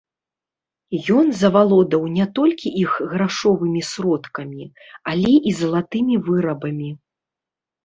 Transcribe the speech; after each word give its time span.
Ён 1.17 1.27
завалодаў 1.41 2.03
не 2.15 2.25
толькі 2.39 2.67
іх 2.85 2.91
грашовымі 3.13 3.81
сродкамі, 3.91 4.65
але 5.15 5.31
і 5.53 5.57
залатымі 5.63 6.15
вырабамі. 6.33 6.89